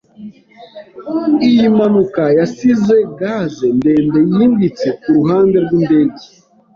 [1.47, 6.25] Iyi mpanuka yasize gaze ndende, yimbitse kuruhande rwindege.